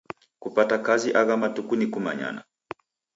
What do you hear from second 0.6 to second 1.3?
kazi